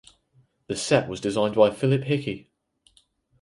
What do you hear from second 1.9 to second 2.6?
Hickie.